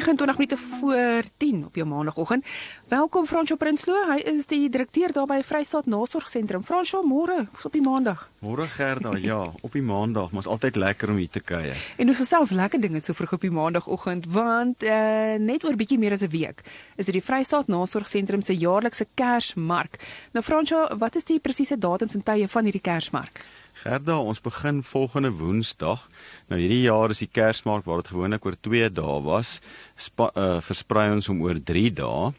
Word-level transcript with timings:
29 0.00 0.38
minute 0.38 0.56
voor 0.80 1.22
10 1.36 1.64
op 1.64 1.74
jou 1.74 1.86
maandagooggend. 1.88 2.46
Welkom 2.88 3.26
Fransjo 3.26 3.56
Prinsloo. 3.56 4.12
Hy 4.12 4.16
is 4.16 4.46
die 4.46 4.68
direkteur 4.68 5.12
daar 5.12 5.26
by 5.28 5.42
Vrystaat 5.44 5.86
Nasorgsentrum. 5.86 6.64
Fransjo, 6.64 7.02
môre, 7.04 7.44
op 7.62 7.72
die 7.72 7.82
maandag. 7.84 8.30
Môre 8.40 8.64
Gerda, 8.68 9.12
ja, 9.20 9.52
op 9.60 9.76
die 9.76 9.82
maandag, 9.84 10.32
maar 10.32 10.40
is 10.40 10.48
altyd 10.48 10.80
lekker 10.80 11.12
om 11.12 11.20
hier 11.20 11.28
te 11.28 11.40
kuier. 11.40 11.76
En 12.00 12.08
ons 12.08 12.16
gesels 12.16 12.50
lekker 12.56 12.80
dinge 12.80 13.02
so 13.04 13.12
vroeg 13.12 13.36
op 13.36 13.44
die 13.44 13.52
maandagooggend 13.52 14.30
want 14.32 14.82
uh, 14.88 15.36
net 15.36 15.68
oor 15.68 15.76
bietjie 15.76 15.98
meer 16.00 16.16
as 16.16 16.24
'n 16.24 16.32
week 16.32 16.64
is 16.96 17.06
dit 17.06 17.14
die 17.14 17.24
Vrystaat 17.24 17.68
Nasorgsentrum 17.68 18.40
se 18.40 18.56
jaarlikse 18.56 19.06
Kersmark. 19.14 20.00
Nou 20.32 20.44
Fransjo, 20.44 20.96
wat 20.98 21.16
is 21.16 21.24
die 21.24 21.40
presiese 21.40 21.78
datums 21.78 22.14
en 22.14 22.22
tye 22.22 22.48
van 22.48 22.64
hierdie 22.64 22.80
Kersmark? 22.80 23.44
Gerda, 23.72 24.18
ons 24.18 24.40
begin 24.40 24.82
volgende 24.82 25.30
Woensdag. 25.30 26.08
Nou 26.50 26.60
hierdie 26.60 26.82
jaar 26.82 27.10
is 27.10 27.22
die 27.22 27.30
Kersmark 27.32 27.86
waar 27.86 28.02
dit 28.02 28.10
gewoonlik 28.12 28.44
oor 28.44 28.56
2 28.60 28.90
dae 28.92 29.16
was, 29.24 29.60
spa, 29.96 30.30
uh, 30.34 30.58
versprei 30.60 31.08
ons 31.14 31.30
om 31.32 31.40
oor 31.42 31.56
3 31.56 31.92
dae. 32.02 32.32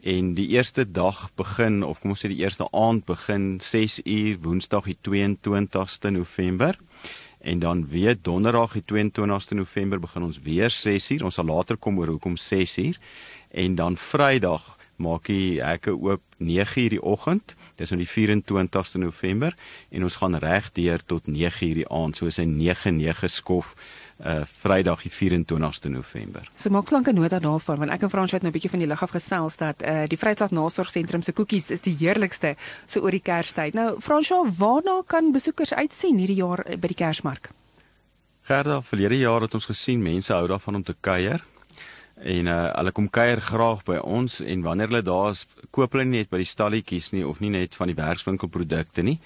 En 0.00 0.32
die 0.34 0.48
eerste 0.56 0.86
dag 0.90 1.28
begin 1.36 1.82
of 1.84 2.00
kom 2.00 2.14
ons 2.14 2.24
sê 2.24 2.30
die 2.32 2.40
eerste 2.40 2.66
aand 2.72 3.04
begin 3.04 3.60
6 3.60 4.00
uur 4.06 4.40
Woensdag 4.40 4.88
die 4.88 4.96
22ste 5.04 6.10
November. 6.16 6.78
En 7.40 7.60
dan 7.60 7.86
weer 7.88 8.16
Donderdag 8.22 8.72
die 8.80 8.84
22ste 8.84 9.56
November 9.56 10.00
begin 10.00 10.22
ons 10.22 10.40
weer 10.44 10.70
6 10.72 11.10
uur. 11.10 11.24
Ons 11.28 11.36
sal 11.38 11.48
later 11.48 11.76
kom 11.76 12.00
oor 12.00 12.16
hoekom 12.16 12.36
6 12.36 12.78
uur. 12.78 12.98
En 13.50 13.74
dan 13.74 13.96
Vrydag 13.96 14.76
maak 15.00 15.26
die 15.30 15.62
hekke 15.62 15.94
oop 15.96 16.22
9:00 16.38 16.88
die 16.94 17.02
oggend. 17.02 17.54
Dis 17.76 17.90
nou 17.90 18.00
die 18.00 18.08
24ste 18.08 18.98
November 18.98 19.54
en 19.90 20.02
ons 20.02 20.16
gaan 20.20 20.36
reg 20.36 20.72
deur 20.72 21.04
tot 21.04 21.26
9:00 21.26 21.74
die 21.80 21.88
aand, 21.88 22.16
soos 22.16 22.38
'n 22.38 22.56
99 22.56 23.30
skof 23.30 23.74
uh 24.20 24.42
Vrydag 24.60 25.02
die 25.02 25.10
24ste 25.10 25.88
November. 25.88 26.48
So 26.54 26.70
maak 26.70 26.88
slanke 26.88 27.12
nota 27.12 27.38
daarvan 27.38 27.78
want 27.78 27.90
ek 27.90 28.02
en 28.02 28.10
Frans 28.10 28.32
het 28.32 28.42
nou 28.42 28.50
'n 28.50 28.52
bietjie 28.52 28.70
van 28.70 28.78
die 28.78 28.88
lig 28.88 29.02
af 29.02 29.10
gesels 29.10 29.56
dat 29.56 29.82
uh 29.82 30.06
die 30.06 30.18
Vrydag 30.18 30.50
Nasorgsentrum 30.50 31.22
se 31.22 31.32
koekies 31.32 31.70
is 31.70 31.80
die 31.80 31.96
heerlikste 31.96 32.56
so 32.86 33.00
oor 33.00 33.10
die 33.10 33.22
Kerstyd. 33.22 33.74
Nou 33.74 34.00
Frans, 34.00 34.28
waarna 34.58 35.02
kan 35.06 35.32
besoekers 35.32 35.72
uitsien 35.72 36.18
hierdie 36.18 36.36
jaar 36.36 36.64
by 36.78 36.86
die 36.86 36.94
Kersmark? 36.94 37.50
Gerda, 38.42 38.82
verlede 38.82 39.18
jaar 39.18 39.40
het 39.40 39.54
ons 39.54 39.66
gesien 39.66 40.02
mense 40.02 40.32
hou 40.32 40.46
daarvan 40.46 40.74
om 40.74 40.82
te 40.82 40.96
kuier 41.00 41.40
en 42.22 42.46
uh, 42.46 42.56
hulle 42.76 42.92
kom 42.92 43.08
kuier 43.08 43.40
graag 43.40 43.84
by 43.84 43.96
ons 44.04 44.40
en 44.40 44.62
wanneer 44.62 44.90
hulle 44.92 45.02
daar 45.02 45.30
is, 45.30 45.46
koop 45.70 45.92
hulle 45.92 46.04
nie 46.04 46.20
net 46.20 46.30
by 46.30 46.42
die 46.42 46.48
stalletjies 46.48 47.12
nie 47.14 47.24
of 47.26 47.40
nie 47.40 47.50
net 47.50 47.74
van 47.78 47.88
die 47.88 47.96
werkswinkelprodukte 47.98 49.02
nie. 49.02 49.18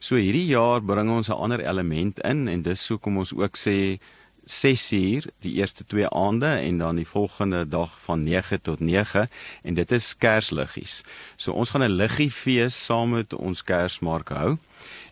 So 0.00 0.16
hierdie 0.16 0.48
jaar 0.50 0.80
bring 0.80 1.10
ons 1.10 1.28
'n 1.28 1.38
ander 1.38 1.60
element 1.60 2.18
in 2.20 2.48
en 2.48 2.62
dis 2.62 2.80
so 2.80 2.98
kom 2.98 3.18
ons 3.18 3.32
ook 3.32 3.56
sê 3.56 4.00
6 4.46 4.92
uur 4.92 5.26
die 5.44 5.54
eerste 5.60 5.84
twee 5.86 6.08
aande 6.08 6.46
en 6.46 6.78
dan 6.78 6.96
die 6.96 7.06
volgende 7.06 7.68
dag 7.68 7.90
van 8.04 8.24
9 8.24 8.60
tot 8.62 8.80
9 8.80 9.28
en 9.62 9.74
dit 9.74 9.92
is 9.92 10.16
Kersliggies. 10.18 11.02
So 11.36 11.52
ons 11.52 11.70
gaan 11.70 11.82
'n 11.82 11.96
liggiefees 11.96 12.84
saam 12.84 13.10
met 13.10 13.34
ons 13.34 13.62
Kersmark 13.62 14.28
hou 14.28 14.56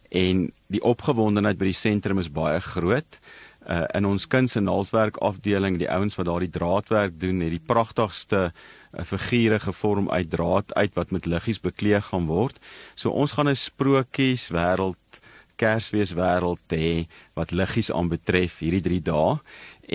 en 0.08 0.52
die 0.66 0.82
opgewondenheid 0.82 1.58
by 1.58 1.64
die 1.64 1.72
sentrum 1.72 2.18
is 2.18 2.32
baie 2.32 2.60
groot 2.60 3.20
uh, 3.68 3.84
in 3.94 4.06
ons 4.08 4.26
kuns 4.26 4.56
en 4.56 4.64
naaldwerk 4.64 5.16
afdeling 5.24 5.78
die 5.78 5.90
ouens 5.90 6.16
wat 6.18 6.26
daardie 6.26 6.50
draadwerk 6.50 7.20
doen 7.20 7.40
het 7.44 7.54
die 7.54 7.66
pragtigste 7.66 8.50
uh, 8.50 9.04
figure 9.04 9.60
gevorm 9.60 10.10
uit 10.10 10.30
draad 10.30 10.74
uit 10.74 10.94
wat 10.94 11.10
met 11.10 11.26
liggies 11.26 11.60
bekleed 11.60 12.08
gaan 12.10 12.26
word. 12.26 12.58
So 12.94 13.10
ons 13.10 13.32
gaan 13.32 13.48
'n 13.48 13.56
sprokies 13.56 14.50
wêreld 14.50 15.20
Kersfees 15.58 16.14
wêreld 16.14 16.62
hê 16.70 17.08
wat 17.34 17.50
liggies 17.50 17.90
aanbetref 17.90 18.60
hierdie 18.62 18.84
3 18.84 19.00
dae. 19.10 19.38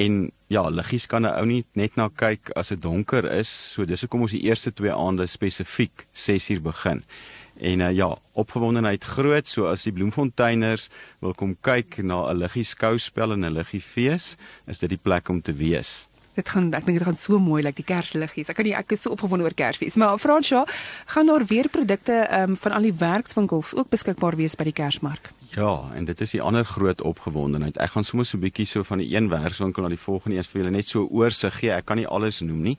En 0.04 0.32
ja, 0.52 0.64
liggies 0.70 1.08
kan 1.08 1.24
'n 1.26 1.36
ou 1.40 1.46
nie 1.46 1.64
net 1.74 1.96
na 1.96 2.10
kyk 2.10 2.52
as 2.56 2.70
dit 2.70 2.82
donker 2.82 3.26
is. 3.40 3.50
So 3.74 3.86
dis 3.86 4.02
hoekom 4.02 4.22
ons 4.22 4.36
die 4.36 4.44
eerste 4.44 4.72
2 4.72 4.92
aande 4.92 5.28
spesifiek 5.28 6.08
6uur 6.14 6.62
begin. 6.62 7.04
En 7.60 7.80
uh, 7.80 7.92
ja, 7.94 8.10
opgewondenheid 8.34 9.04
groot, 9.04 9.48
so 9.48 9.68
as 9.70 9.84
die 9.84 9.94
Bloemfonteiners 9.94 10.90
wil 11.22 11.36
kom 11.38 11.56
kyk 11.62 12.00
na 12.04 12.32
'n 12.32 12.38
liggie 12.38 12.66
skouspel 12.66 13.34
en 13.34 13.46
'n 13.46 13.54
liggie 13.54 13.82
fees, 13.82 14.36
is 14.66 14.80
dit 14.80 14.90
die 14.90 15.02
plek 15.02 15.30
om 15.30 15.42
te 15.42 15.54
wees. 15.54 16.08
Dit 16.34 16.50
gaan 16.50 16.74
ek 16.74 16.86
dink 16.86 16.98
dit 16.98 17.06
gaan 17.06 17.16
so 17.16 17.38
mooi 17.40 17.62
lyk 17.62 17.78
like 17.78 17.84
die 17.84 17.94
kersliggies. 17.94 18.50
Ek 18.50 18.56
kan 18.56 18.66
nie 18.66 18.74
ek 18.74 18.92
is 18.92 19.02
so 19.02 19.14
opgewonde 19.14 19.46
oor 19.46 19.54
Kersfees, 19.54 19.96
maar 19.96 20.18
Fransja, 20.18 20.66
gaan 21.06 21.28
daar 21.28 21.46
weer 21.46 21.70
produkte 21.70 22.28
um, 22.42 22.58
van 22.58 22.72
al 22.72 22.82
die 22.82 22.98
werkswinkels 22.98 23.76
ook 23.76 23.90
beskikbaar 23.90 24.36
wees 24.36 24.56
by 24.56 24.64
die 24.64 24.74
Kersmark? 24.74 25.30
Ja, 25.54 25.90
en 25.94 26.06
dit 26.06 26.22
is 26.22 26.32
die 26.34 26.42
ander 26.42 26.66
groot 26.66 27.02
opgewondenheid. 27.06 27.76
Ek 27.78 27.92
gaan 27.94 28.04
sommer 28.04 28.26
so 28.26 28.38
'n 28.38 28.42
bietjie 28.42 28.66
so 28.66 28.84
van 28.84 28.98
die 28.98 29.14
een 29.14 29.30
werkswinkel 29.30 29.84
na 29.84 29.90
die 29.90 30.02
volgende 30.02 30.38
eers 30.38 30.48
vir 30.48 30.62
julle 30.62 30.72
net 30.72 30.88
so 30.88 31.06
oorsig 31.06 31.60
gee. 31.60 31.70
Ek 31.70 31.86
kan 31.86 31.98
nie 31.98 32.08
alles 32.08 32.42
noem 32.42 32.62
nie. 32.62 32.78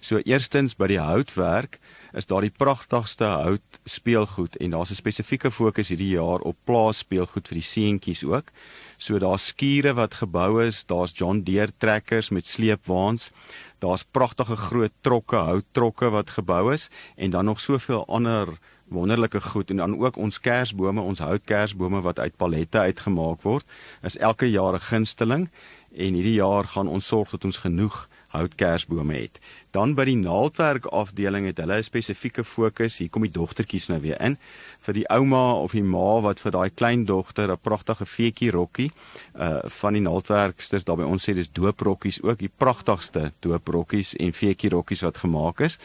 So 0.00 0.18
eerstens 0.18 0.74
by 0.74 0.86
die 0.86 0.98
houtwerk 0.98 1.78
is 2.12 2.26
daar 2.26 2.40
die 2.40 2.50
pragtigste 2.50 3.24
hout 3.24 3.78
speelgoed 3.84 4.56
en 4.56 4.70
daar's 4.70 4.90
'n 4.90 4.94
spesifieke 4.94 5.50
fokus 5.50 5.88
hierdie 5.88 6.16
jaar 6.18 6.40
op 6.40 6.56
plaas 6.64 6.98
speelgoed 6.98 7.48
vir 7.48 7.54
die 7.54 7.70
seentjies 7.74 8.24
ook. 8.24 8.50
So 8.98 9.18
daar's 9.18 9.46
skure 9.46 9.94
wat 9.94 10.14
gebou 10.14 10.66
is, 10.66 10.84
daar's 10.84 11.12
John 11.14 11.42
Deere 11.42 11.72
trekkers 11.78 12.30
met 12.30 12.46
sleepwaens. 12.46 13.30
Daar's 13.78 14.04
pragtige 14.04 14.56
groot 14.56 14.92
trokke, 15.00 15.36
houttrokke 15.36 16.10
wat 16.10 16.30
gebou 16.30 16.72
is 16.72 16.88
en 17.16 17.30
dan 17.30 17.44
nog 17.44 17.60
soveel 17.60 18.04
ander 18.08 18.58
wonderlike 18.88 19.40
goed 19.40 19.70
en 19.70 19.76
dan 19.76 19.98
ook 19.98 20.16
ons 20.16 20.40
kersbome, 20.40 21.00
ons 21.00 21.18
houtkersbome 21.18 22.00
wat 22.00 22.18
uit 22.18 22.36
pallette 22.36 22.78
uitgemaak 22.78 23.42
word, 23.42 23.66
is 24.02 24.16
elke 24.16 24.50
jaar 24.50 24.74
'n 24.74 24.80
gunsteling 24.80 25.48
en 25.96 26.14
hierdie 26.14 26.38
jaar 26.38 26.64
gaan 26.64 26.88
ons 26.88 27.06
sorg 27.06 27.30
dat 27.30 27.44
ons 27.44 27.56
genoeg 27.56 28.08
houtkersbome 28.36 29.14
het. 29.14 29.38
Dan 29.70 29.94
by 29.96 30.04
die 30.08 30.18
naaldwerk 30.18 30.88
afdeling 30.94 31.46
het 31.46 31.60
hulle 31.62 31.78
'n 31.78 31.82
spesifieke 31.82 32.44
fokus. 32.44 32.98
Hier 32.98 33.08
kom 33.08 33.22
die 33.22 33.30
dogtertjies 33.30 33.88
nou 33.88 34.00
weer 34.00 34.20
in 34.20 34.38
vir 34.80 34.94
die 34.94 35.08
ouma 35.08 35.52
of 35.52 35.72
die 35.72 35.82
ma 35.82 36.20
wat 36.20 36.40
vir 36.40 36.52
daai 36.52 36.70
klein 36.70 37.04
dogter 37.04 37.50
'n 37.50 37.58
pragtige 37.62 38.06
feetjie 38.06 38.50
rokkie 38.50 38.90
uh 39.34 39.60
van 39.64 39.92
die 39.92 40.02
naaldwerksters 40.02 40.84
daar 40.84 40.96
by 40.96 41.02
ons 41.04 41.28
sê 41.28 41.34
dis 41.34 41.52
dooprokkies 41.52 42.22
ook 42.22 42.38
die 42.38 42.52
pragtigste 42.56 43.32
dooprokkies 43.40 44.16
en 44.16 44.32
feetjie 44.32 44.70
rokkies 44.70 45.02
wat 45.02 45.16
gemaak 45.16 45.60
is. 45.60 45.78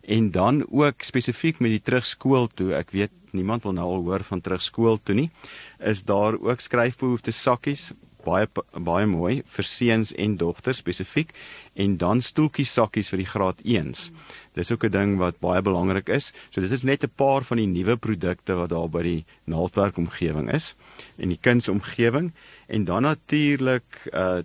En 0.00 0.30
dan 0.30 0.64
ook 0.70 1.02
spesifiek 1.02 1.58
met 1.58 1.70
die 1.70 1.82
terugskool 1.82 2.48
toe. 2.54 2.74
Ek 2.74 2.90
weet 2.90 3.10
niemand 3.30 3.62
wil 3.62 3.72
nou 3.72 3.86
al 3.86 4.02
hoor 4.02 4.24
van 4.24 4.40
terugskool 4.40 4.98
toe 5.02 5.14
nie. 5.14 5.30
Is 5.78 6.04
daar 6.04 6.38
ook 6.40 6.60
skryfbehoeftes 6.60 7.42
sakkies 7.42 7.92
baie 8.24 8.48
baie 8.72 9.06
mooi 9.08 9.40
vir 9.54 9.66
seuns 9.66 10.12
en 10.12 10.36
dogters 10.40 10.80
spesifiek 10.82 11.32
en 11.80 11.96
dan 12.00 12.20
stoeltjies 12.24 12.72
sakkies 12.76 13.10
vir 13.12 13.22
die 13.22 13.28
graad 13.28 13.62
1s. 13.64 14.10
Dis 14.54 14.72
ook 14.72 14.84
'n 14.84 14.90
ding 14.90 15.18
wat 15.18 15.40
baie 15.40 15.62
belangrik 15.62 16.08
is. 16.08 16.32
So 16.50 16.60
dit 16.60 16.70
is 16.70 16.82
net 16.82 17.04
'n 17.04 17.12
paar 17.16 17.42
van 17.44 17.56
die 17.56 17.66
nuwe 17.66 17.96
produkte 17.96 18.54
wat 18.54 18.70
daar 18.70 18.88
by 18.88 19.02
die 19.02 19.24
naaldwerk 19.44 19.96
omgewing 19.96 20.52
is 20.52 20.74
en 21.18 21.28
die 21.28 21.40
kunsomgewing 21.40 22.32
en 22.68 22.84
dan 22.84 23.02
natuurlik 23.02 24.08
uh 24.12 24.42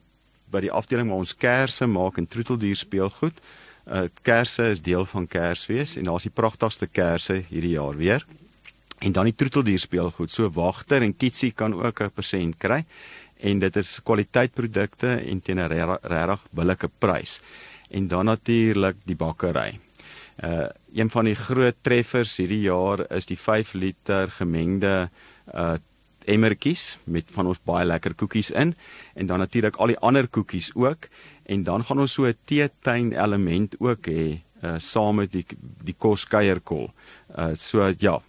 by 0.52 0.62
die 0.62 0.72
afdeling 0.72 1.10
waar 1.10 1.18
ons 1.18 1.36
kersse 1.36 1.88
maak 1.88 2.18
en 2.18 2.28
troeteldier 2.28 2.76
speelgoed. 2.76 3.42
Uh 3.86 4.08
kersse 4.26 4.72
is 4.74 4.82
deel 4.82 5.06
van 5.06 5.28
Kersfees 5.28 5.96
en 5.96 6.04
daar's 6.10 6.26
die 6.26 6.34
pragtigste 6.34 6.88
kersse 6.88 7.44
hierdie 7.50 7.76
jaar 7.76 7.98
weer. 7.98 8.26
En 9.00 9.12
dan 9.12 9.30
die 9.30 9.36
troeteldier 9.36 9.80
speelgoed. 9.80 10.32
So 10.32 10.50
wagter 10.50 11.02
en 11.06 11.14
kitsie 11.18 11.52
kan 11.52 11.74
ook 11.74 12.02
'n 12.02 12.10
persent 12.10 12.58
kry 12.58 12.86
en 13.40 13.60
dit 13.60 13.76
is 13.76 14.00
kwaliteitprodukte 14.04 15.22
en 15.30 15.42
teen 15.42 15.60
'n 15.60 15.70
regtig 16.02 16.42
billike 16.52 16.90
prys. 17.00 17.42
En 17.90 18.08
dan 18.08 18.26
natuurlik 18.26 18.96
die 19.06 19.16
bakkery. 19.16 19.80
Uh 20.44 20.68
een 20.96 21.10
van 21.10 21.26
die 21.26 21.36
groot 21.36 21.76
treffers 21.82 22.38
hierdie 22.38 22.62
jaar 22.62 23.12
is 23.12 23.26
die 23.26 23.38
5 23.38 23.74
liter 23.74 24.32
gemengde 24.32 25.10
uh 25.54 25.76
emmertjies 26.26 26.98
met 27.04 27.32
van 27.32 27.48
ons 27.48 27.62
baie 27.64 27.86
lekker 27.86 28.14
koekies 28.14 28.52
in 28.52 28.76
en 29.14 29.26
dan 29.26 29.40
natuurlik 29.40 29.76
al 29.76 29.94
die 29.94 30.00
ander 30.00 30.28
koekies 30.28 30.72
ook 30.76 31.10
en 31.46 31.64
dan 31.64 31.86
gaan 31.86 32.00
ons 32.00 32.14
so 32.14 32.26
'n 32.26 32.38
teetuin 32.46 33.14
element 33.14 33.76
ook 33.80 34.08
hê 34.08 34.42
uh 34.64 34.76
saam 34.78 35.16
met 35.16 35.32
die 35.32 35.46
die 35.84 35.96
koskuierkol. 35.98 36.90
Uh 37.38 37.54
so 37.56 37.94
ja, 37.98 38.22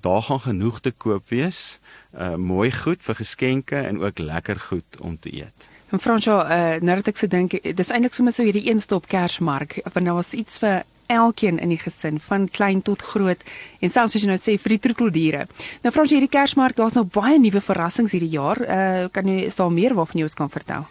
daar 0.00 0.22
gaan 0.22 0.40
genoeg 0.40 0.80
te 0.80 0.90
koop 0.90 1.28
wees. 1.28 1.80
Uh 2.12 2.34
mooi 2.36 2.70
goed 2.72 3.02
vir 3.02 3.14
geskenke 3.14 3.76
en 3.76 4.02
ook 4.02 4.18
lekker 4.18 4.60
goed 4.60 5.00
om 5.00 5.18
te 5.18 5.32
eet. 5.34 5.68
En 5.90 6.00
Fransjo, 6.00 6.38
uh 6.40 6.80
nou 6.80 6.96
dat 6.96 7.12
ek 7.12 7.20
so 7.20 7.26
dink, 7.26 7.58
dis 7.62 7.90
eintlik 7.90 8.14
sommer 8.14 8.32
so 8.32 8.42
hierdie 8.42 8.70
een 8.70 8.80
stop 8.80 9.06
Kersmark, 9.06 9.80
want 9.92 10.06
daar 10.06 10.18
was 10.18 10.32
iets 10.32 10.58
vir 10.58 10.82
elkeen 11.06 11.58
in 11.58 11.72
die 11.74 11.80
gesin 11.80 12.20
van 12.20 12.48
klein 12.48 12.82
tot 12.82 13.02
groot 13.02 13.42
en 13.80 13.90
selfs 13.90 14.16
as 14.16 14.22
jy 14.22 14.30
nou 14.30 14.38
sê 14.40 14.56
vir 14.60 14.76
die 14.76 14.82
troeteldiere. 14.86 15.46
Nou 15.82 15.92
Fransjo, 15.94 16.16
hierdie 16.16 16.32
Kersmark, 16.32 16.76
daar's 16.76 16.96
nou 16.98 17.04
baie 17.04 17.38
nuwe 17.38 17.60
verrassings 17.60 18.14
hierdie 18.16 18.32
jaar. 18.36 18.60
Uh 18.62 19.08
kan 19.12 19.28
jy 19.28 19.46
is 19.48 19.56
daar 19.58 19.72
meer 19.72 19.94
waarvan 19.98 20.22
jy 20.22 20.28
ons 20.28 20.38
kan 20.38 20.52
vertel? 20.52 20.86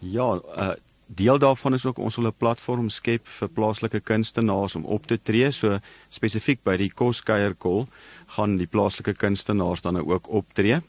Ja, 0.00 0.34
uh 0.34 0.74
deel 1.06 1.38
daarvan 1.38 1.74
is 1.74 1.86
ook 1.86 1.98
ons 1.98 2.16
wil 2.16 2.26
'n 2.26 2.36
platform 2.36 2.88
skep 2.88 3.26
vir 3.26 3.48
plaaslike 3.48 4.00
kunstenaars 4.00 4.74
om 4.74 4.84
op 4.84 5.06
te 5.06 5.22
tree. 5.22 5.50
So 5.50 5.78
spesifiek 6.08 6.62
by 6.62 6.76
die 6.76 6.90
Koskuierkol 6.90 7.86
gaan 8.26 8.56
die 8.56 8.66
plaaslike 8.66 9.12
kunstenaars 9.12 9.80
dan 9.80 9.94
nou 9.94 10.12
ook 10.12 10.28
optree. 10.28 10.80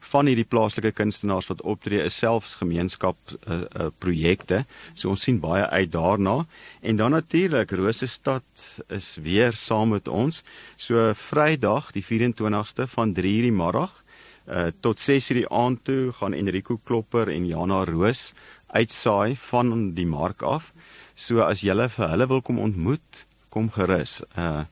Van 0.00 0.26
hierdie 0.26 0.44
plaaslike 0.44 0.92
kunstenaars 0.92 1.46
wat 1.46 1.62
optree 1.62 2.02
is 2.02 2.18
selfs 2.18 2.54
gemeenskap 2.54 3.16
uh, 3.48 3.54
uh, 3.54 3.86
projekte. 3.98 4.64
So 4.94 5.08
ons 5.08 5.20
sien 5.20 5.40
baie 5.40 5.66
uit 5.66 5.92
daarna. 5.92 6.44
En 6.80 6.96
dan 6.96 7.10
natuurlik 7.10 7.70
Rosestad 7.70 8.80
is 8.88 9.16
weer 9.22 9.52
saam 9.52 9.88
met 9.88 10.08
ons. 10.08 10.42
So 10.76 11.12
Vrydag 11.14 11.92
die 11.92 12.04
24ste 12.04 12.86
van 12.86 13.14
3:00 13.14 13.20
die 13.20 13.52
middag 13.52 14.04
uh, 14.46 14.66
tot 14.80 14.98
6:00 14.98 15.34
die 15.34 15.48
aand 15.48 15.84
toe 15.84 16.12
gaan 16.12 16.32
Enrico 16.32 16.80
Klopper 16.84 17.28
en 17.28 17.46
Jana 17.46 17.84
Roos 17.84 18.32
uitsaai 18.74 19.36
van 19.50 19.92
die 19.94 20.06
mark 20.06 20.42
af. 20.42 20.72
So 21.14 21.42
as 21.46 21.62
jy 21.62 21.74
vir 21.74 22.10
hulle 22.10 22.28
wil 22.30 22.42
kom 22.42 22.58
ontmoet, 22.58 23.24
kom 23.50 23.70
gerus. 23.70 24.22
Uh 24.36 24.66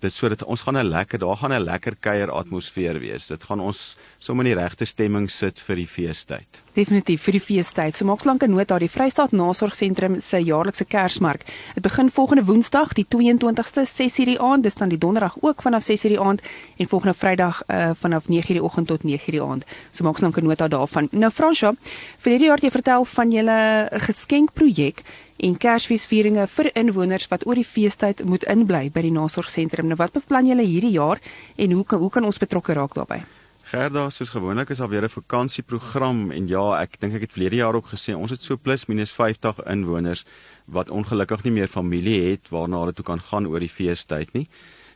dit 0.00 0.12
sodat 0.12 0.44
ons 0.44 0.60
gaan 0.60 0.76
'n 0.76 0.88
lekker 0.88 1.18
daar 1.18 1.36
gaan 1.36 1.52
'n 1.52 1.64
lekker 1.64 1.96
kuier 2.00 2.30
atmosfeer 2.30 2.98
wees. 2.98 3.26
Dit 3.26 3.44
gaan 3.44 3.60
ons 3.60 3.96
sommer 4.18 4.46
in 4.46 4.54
die 4.54 4.62
regte 4.62 4.84
stemming 4.84 5.30
sit 5.30 5.60
vir 5.60 5.76
die 5.76 5.86
feestyd. 5.86 6.62
Definitief 6.72 7.22
vir 7.22 7.32
die 7.32 7.40
feestyd. 7.40 7.94
So 7.94 8.04
maak 8.04 8.20
slanke 8.20 8.46
noot 8.46 8.68
daar 8.68 8.78
die 8.78 8.88
Vrystaat 8.88 9.32
Nasorgsentrum 9.32 10.20
se 10.20 10.38
jaarlikse 10.38 10.84
Kersmark. 10.84 11.44
Dit 11.74 11.82
begin 11.82 12.10
volgende 12.10 12.44
Woensdag, 12.44 12.92
die 12.92 13.06
22ste, 13.08 13.84
6:00 13.86 14.24
die 14.24 14.40
aand. 14.40 14.62
Dis 14.62 14.74
dan 14.74 14.88
die 14.88 14.98
Donderdag 14.98 15.36
ook 15.40 15.62
vanaf 15.62 15.84
6:00 15.84 16.08
die 16.08 16.20
aand 16.20 16.40
en 16.76 16.88
volgende 16.88 17.14
Vrydag 17.14 17.62
uh, 17.66 17.90
vanaf 17.94 18.28
9:00 18.28 18.46
die 18.46 18.62
oggend 18.62 18.86
tot 18.86 19.02
9:00 19.02 19.30
die 19.30 19.42
aand. 19.42 19.64
So 19.90 20.04
maak 20.04 20.18
slanke 20.18 20.40
noot 20.40 20.58
daarvan. 20.58 21.08
Nou 21.10 21.30
Fransjo, 21.30 21.74
vir 22.18 22.30
hierdie 22.30 22.48
jaar 22.48 22.60
jy 22.60 22.70
vertel 22.70 23.04
van 23.04 23.30
julle 23.30 23.88
geskenkprojek 23.92 25.02
en 25.42 25.56
Kersfeesvieringe 25.56 26.46
vir 26.46 26.70
inwoners 26.76 27.28
wat 27.32 27.46
oor 27.46 27.58
die 27.58 27.66
feestyd 27.66 28.24
moet 28.24 28.44
inbly 28.44 28.90
by 28.92 29.02
die 29.06 29.14
nasorgsentrum. 29.14 29.88
Nou 29.88 29.98
wat 30.00 30.12
beplan 30.16 30.48
julle 30.50 30.66
hierdie 30.66 30.94
jaar 30.96 31.20
en 31.56 31.72
hoe 31.72 31.84
kan 31.84 31.98
hoe 31.98 32.10
kan 32.10 32.24
ons 32.24 32.38
betrokke 32.38 32.76
raak 32.76 32.94
daarbey? 32.94 33.22
Gerda, 33.70 34.08
soos 34.10 34.32
gewoonlik 34.34 34.72
is 34.74 34.80
alweer 34.80 35.04
'n 35.04 35.08
vakansieprogram 35.08 36.30
en 36.32 36.48
ja, 36.48 36.82
ek 36.82 36.98
dink 37.00 37.14
ek 37.14 37.20
het 37.20 37.32
verlede 37.32 37.56
jaar 37.56 37.74
ook 37.74 37.86
gesê 37.94 38.16
ons 38.16 38.30
het 38.30 38.42
so 38.42 38.56
plus 38.56 38.86
minus 38.88 39.12
50 39.12 39.60
inwoners 39.66 40.24
wat 40.66 40.90
ongelukkig 40.90 41.44
nie 41.44 41.52
meer 41.52 41.68
familie 41.68 42.30
het 42.30 42.50
waarna 42.50 42.78
hulle 42.78 42.92
toe 42.92 43.04
kan 43.04 43.20
gaan 43.20 43.46
oor 43.46 43.60
die 43.60 43.68
feestyd 43.68 44.32
nie. 44.32 44.48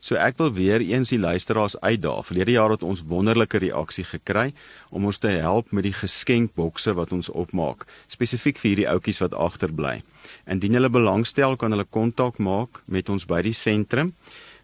So 0.05 0.19
ek 0.21 0.37
wil 0.37 0.51
weer 0.53 0.83
eens 0.85 1.09
die 1.15 1.19
luisteraars 1.19 1.79
uitdaag. 1.81 2.27
Verlede 2.29 2.53
jaar 2.59 2.75
het 2.75 2.83
ons 2.85 3.07
wonderlike 3.09 3.57
reaksie 3.63 4.05
gekry 4.05 4.53
om 4.93 5.09
ons 5.09 5.17
te 5.19 5.33
help 5.33 5.73
met 5.73 5.85
die 5.87 5.95
geskenkbokse 5.97 6.93
wat 6.99 7.15
ons 7.17 7.31
opmaak, 7.33 7.87
spesifiek 8.13 8.61
vir 8.61 8.69
hierdie 8.71 8.91
ouetjies 8.93 9.23
wat 9.25 9.33
agterbly. 9.33 10.05
Indien 10.45 10.77
hulle 10.77 10.93
belangstel, 10.93 11.57
kan 11.57 11.73
hulle 11.73 11.89
kontak 11.89 12.37
maak 12.37 12.85
met 12.85 13.09
ons 13.09 13.25
by 13.25 13.41
die 13.49 13.57
sentrum. 13.57 14.13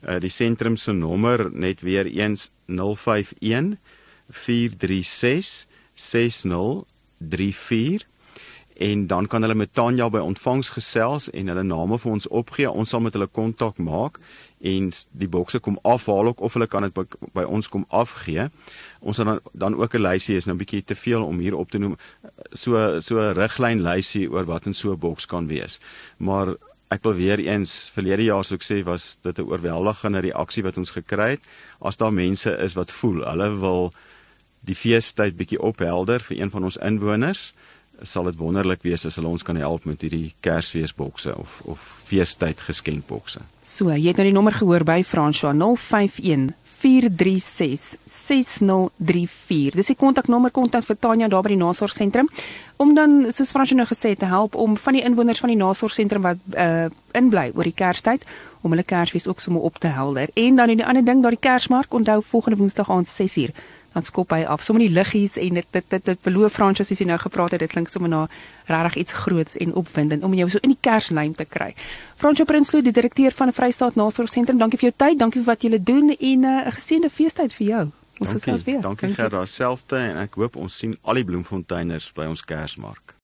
Uh 0.05 0.21
die 0.21 0.33
sentrum 0.33 0.77
se 0.77 0.93
nommer 0.93 1.49
net 1.53 1.81
weer 1.81 2.05
eens 2.05 2.53
051 2.69 3.81
436 4.29 5.65
6034 5.97 8.10
en 8.81 9.07
dan 9.07 9.27
kan 9.27 9.43
hulle 9.43 9.55
met 9.55 9.75
Tanya 9.75 10.07
by 10.09 10.23
ontvangs 10.25 10.71
gesels 10.73 11.27
en 11.37 11.51
hulle 11.53 11.63
name 11.69 11.99
vir 12.01 12.13
ons 12.15 12.27
opgee. 12.33 12.71
Ons 12.71 12.95
sal 12.95 13.03
met 13.05 13.13
hulle 13.13 13.29
kontak 13.29 13.77
maak 13.77 14.17
en 14.65 14.87
die 15.21 15.29
bokse 15.29 15.61
kom 15.61 15.77
afhaal 15.85 16.31
ook 16.31 16.41
of 16.41 16.57
hulle 16.57 16.69
kan 16.71 16.87
dit 16.87 16.95
by, 16.97 17.05
by 17.37 17.45
ons 17.45 17.69
kom 17.69 17.85
afgee. 17.93 18.49
Ons 19.05 19.21
dan 19.21 19.37
dan 19.53 19.77
ook 19.77 19.95
'n 19.95 20.07
lysie 20.07 20.37
is 20.37 20.47
nou 20.47 20.55
'n 20.57 20.63
bietjie 20.65 20.85
te 20.85 20.95
veel 20.95 21.25
om 21.25 21.39
hier 21.39 21.57
op 21.57 21.71
te 21.71 21.79
noem. 21.79 21.97
So 22.53 23.01
so 23.01 23.21
'n 23.21 23.35
riglyn 23.35 23.83
lysie 23.83 24.31
oor 24.31 24.45
wat 24.45 24.67
in 24.67 24.75
so 24.75 24.93
'n 24.93 24.99
boks 24.99 25.27
kan 25.27 25.47
wees. 25.47 25.79
Maar 26.17 26.57
ek 26.89 27.03
wil 27.03 27.15
weer 27.15 27.39
eens 27.39 27.91
verlede 27.95 28.25
jaar 28.25 28.45
sou 28.45 28.55
ek 28.55 28.65
sê 28.65 28.83
was 28.85 29.19
dit 29.23 29.39
'n 29.39 29.45
oorweldigende 29.45 30.21
reaksie 30.21 30.63
wat 30.63 30.79
ons 30.79 30.91
gekry 30.91 31.31
het. 31.31 31.41
As 31.81 31.97
daar 31.97 32.13
mense 32.13 32.51
is 32.59 32.75
wat 32.75 32.93
voel 32.93 33.25
hulle 33.25 33.59
wil 33.61 33.93
die 34.61 34.75
feestyd 34.75 35.37
bietjie 35.37 35.61
ophelder 35.61 36.21
vir 36.21 36.41
een 36.41 36.51
van 36.51 36.65
ons 36.65 36.77
inwoners 36.77 37.53
sal 38.03 38.25
dit 38.31 38.39
wonderlik 38.41 38.83
wees 38.83 39.05
as 39.07 39.17
hulle 39.19 39.29
ons 39.29 39.45
kan 39.47 39.57
help 39.57 39.85
met 39.89 40.01
hierdie 40.01 40.35
Kersfeesbokse 40.45 41.37
of 41.37 41.61
of 41.65 41.85
feestyd 42.09 42.61
geskenkbokse. 42.67 43.41
So, 43.63 43.93
jy 43.95 44.11
het 44.11 44.19
nou 44.19 44.27
die 44.27 44.35
nommer 44.35 44.57
gehoor 44.57 44.85
by 44.85 45.03
François 45.07 45.55
051 45.55 46.51
436 46.81 47.97
6034. 48.07 49.77
Dis 49.77 49.91
die 49.93 49.99
kontaknommer 50.01 50.51
kontak 50.51 50.87
vir 50.89 50.97
Tanya 50.97 51.29
daar 51.29 51.45
by 51.45 51.53
die 51.53 51.61
nasorgsentrum 51.61 52.31
om 52.81 52.95
dan 52.97 53.27
soos 53.37 53.53
Fransjo 53.53 53.77
nou 53.77 53.85
gesê 53.89 54.15
het 54.15 54.23
te 54.23 54.31
help 54.31 54.57
om 54.57 54.79
van 54.81 54.97
die 54.97 55.05
inwoners 55.05 55.43
van 55.43 55.53
die 55.53 55.61
nasorgsentrum 55.61 56.25
wat 56.25 56.41
uh 56.57 56.89
inbly 57.11 57.51
oor 57.59 57.67
die 57.67 57.75
Kerstyd 57.75 58.23
om 58.63 58.71
hulle 58.71 58.87
Kersfees 58.87 59.27
ook 59.27 59.41
sommer 59.43 59.63
op 59.67 59.81
te 59.83 59.91
helder. 59.91 60.31
En 60.39 60.57
dan 60.57 60.71
die 60.71 60.87
ander 60.87 61.05
ding, 61.05 61.23
daar 61.23 61.35
die 61.35 61.43
Kersmark, 61.43 61.93
onthou 61.95 62.21
volgende 62.23 62.59
Woensdag 62.61 62.91
aand 62.91 63.09
6uur 63.11 63.51
dan 63.93 64.03
skop 64.03 64.31
hy 64.31 64.45
af. 64.45 64.63
Sommige 64.63 64.89
die 64.89 64.95
liggies 64.95 65.37
en 65.37 65.61
dit 65.61 65.67
dit 65.71 65.85
dit, 65.89 66.05
dit 66.05 66.21
beloof 66.23 66.53
Fransus 66.53 66.87
soos 66.91 66.99
jy 67.03 67.07
nou 67.07 67.19
gepraat 67.19 67.51
het, 67.57 67.61
dit 67.61 67.71
klink 67.71 67.89
sommer 67.89 68.11
na 68.11 68.27
regtig 68.71 68.95
iets 69.05 69.13
groots 69.13 69.57
en 69.57 69.75
opwindend 69.75 70.23
om 70.23 70.35
jou 70.35 70.49
so 70.51 70.63
in 70.63 70.75
die 70.75 70.81
kerslyn 70.81 71.35
te 71.35 71.45
kry. 71.45 71.73
Fransus 72.17 72.47
Prinsloo, 72.47 72.83
die 72.83 72.95
direkteur 72.95 73.35
van 73.37 73.51
die 73.51 73.57
Vrystaat 73.57 73.97
Nasorgsentrum, 73.99 74.59
dankie 74.59 74.79
vir 74.79 74.91
jou 74.91 74.97
tyd, 74.97 75.19
dankie 75.19 75.43
vir 75.43 75.51
wat 75.53 75.65
jy 75.65 75.79
doen 75.79 76.15
en 76.15 76.45
uh, 76.45 76.67
'n 76.67 76.77
geseënde 76.79 77.11
feestyd 77.11 77.55
vir 77.55 77.67
jou. 77.67 77.87
Ons 78.21 78.31
gesels 78.37 78.65
weer. 78.65 78.81
Dankie 78.85 79.15
Gerda, 79.15 79.47
selfde 79.47 79.97
en 79.97 80.19
ek 80.21 80.37
hoop 80.37 80.57
ons 80.57 80.77
sien 80.77 80.97
al 81.03 81.15
die 81.15 81.25
bloemfonteiners 81.25 82.13
by 82.13 82.29
ons 82.29 82.45
Kersmark. 82.45 83.17